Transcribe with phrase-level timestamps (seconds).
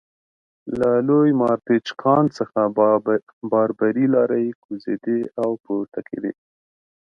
[0.79, 2.59] له لوی مارپیچ کان څخه
[3.51, 6.33] باربري لارۍ کوزېدې او پورته کېدې